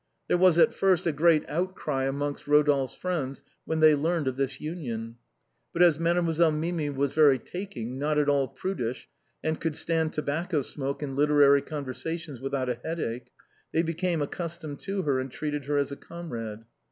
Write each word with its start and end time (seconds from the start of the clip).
There 0.27 0.35
was 0.37 0.57
at 0.57 0.73
first 0.73 1.05
a 1.05 1.11
great 1.11 1.45
outcry 1.47 2.05
amongst 2.05 2.47
Rodolphe's 2.47 2.95
friends 2.95 3.43
when 3.65 3.81
they 3.81 3.93
learned 3.93 4.25
this 4.35 4.59
union, 4.59 5.17
but 5.73 5.83
as 5.83 5.99
Mademoiselle 5.99 6.51
Mimi 6.53 6.89
was 6.89 7.13
very 7.13 7.37
taking, 7.37 7.99
not 7.99 8.17
at 8.17 8.27
all 8.27 8.47
prudish, 8.47 9.07
and 9.43 9.61
could 9.61 9.75
stand 9.75 10.11
tobacco 10.13 10.63
smoke 10.63 11.03
and 11.03 11.15
literary 11.15 11.61
con 11.61 11.85
versations 11.85 12.41
without 12.41 12.67
a 12.67 12.79
headache, 12.83 13.29
they 13.73 13.83
became 13.83 14.23
accustomed 14.23 14.79
to 14.79 15.03
her 15.03 15.19
and 15.19 15.29
treated 15.31 15.65
her 15.65 15.77
as 15.77 15.91
a 15.91 15.95
comrade. 15.97 16.65